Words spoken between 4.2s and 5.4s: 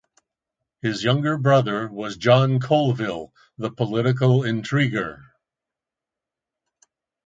intriguer.